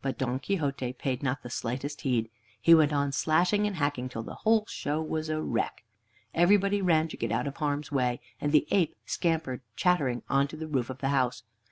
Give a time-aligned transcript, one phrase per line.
[0.00, 2.28] But Don Quixote paid not the slightest heed.
[2.60, 5.84] He went on slashing and hacking till the whole show was a wreck.
[6.34, 10.56] Everybody ran to get out of harm's way, and the ape scampered, chattering, on to
[10.56, 11.44] the roof of the house.